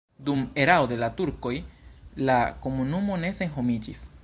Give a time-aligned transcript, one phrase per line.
[0.27, 1.51] Dum erao de la turkoj
[2.29, 4.05] la komunumo ne senhomiĝis.